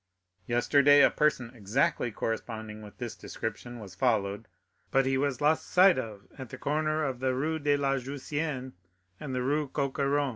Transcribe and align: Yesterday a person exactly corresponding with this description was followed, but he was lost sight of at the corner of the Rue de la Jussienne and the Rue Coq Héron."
Yesterday 0.47 1.03
a 1.03 1.11
person 1.11 1.51
exactly 1.53 2.09
corresponding 2.11 2.81
with 2.81 2.97
this 2.97 3.15
description 3.15 3.77
was 3.77 3.93
followed, 3.93 4.47
but 4.89 5.05
he 5.05 5.15
was 5.15 5.41
lost 5.41 5.67
sight 5.69 5.99
of 5.99 6.27
at 6.39 6.49
the 6.49 6.57
corner 6.57 7.03
of 7.03 7.19
the 7.19 7.35
Rue 7.35 7.59
de 7.59 7.77
la 7.77 7.97
Jussienne 7.99 8.73
and 9.19 9.35
the 9.35 9.43
Rue 9.43 9.67
Coq 9.67 9.97
Héron." 9.99 10.29